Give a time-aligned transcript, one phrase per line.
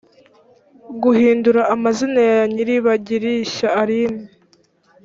[1.03, 4.23] guhindura amazina ya nyirabagirishya aline